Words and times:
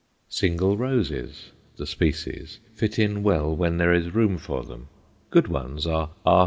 Single 0.29 0.77
roses, 0.77 1.51
the 1.75 1.85
species, 1.85 2.59
fit 2.73 2.97
in 2.97 3.21
well 3.21 3.55
where 3.55 3.69
there 3.69 3.93
is 3.93 4.15
room 4.15 4.39
for 4.39 4.63
them. 4.63 4.87
Good 5.29 5.47
ones 5.47 5.85
are 5.85 6.09
_R. 6.25 6.39